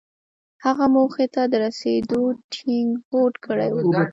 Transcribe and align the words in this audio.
هغه 0.63 0.85
موخې 0.95 1.25
ته 1.33 1.41
د 1.51 1.53
رسېدو 1.65 2.21
ټينګ 2.53 2.89
هوډ 3.09 3.33
کړی 3.45 3.69
و. 3.71 3.77